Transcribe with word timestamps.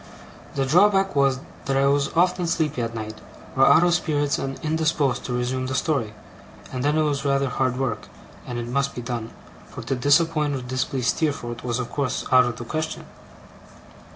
The 0.55 0.65
drawback 0.65 1.15
was, 1.15 1.41
that 1.65 1.77
I 1.77 1.85
was 1.85 2.11
often 2.15 2.47
sleepy 2.47 2.81
at 2.81 2.95
night, 2.95 3.21
or 3.55 3.67
out 3.67 3.83
of 3.83 3.93
spirits 3.93 4.39
and 4.39 4.59
indisposed 4.65 5.23
to 5.25 5.33
resume 5.33 5.67
the 5.67 5.75
story; 5.75 6.15
and 6.73 6.83
then 6.83 6.97
it 6.97 7.03
was 7.03 7.23
rather 7.23 7.49
hard 7.49 7.77
work, 7.77 8.07
and 8.47 8.57
it 8.57 8.65
must 8.67 8.95
be 8.95 9.01
done; 9.03 9.29
for 9.67 9.83
to 9.83 9.93
disappoint 9.95 10.55
or 10.55 10.61
to 10.61 10.63
displease 10.63 11.09
Steerforth 11.09 11.63
was 11.63 11.77
of 11.77 11.91
course 11.91 12.25
out 12.31 12.45
of 12.45 12.55
the 12.57 12.65
question. 12.65 13.05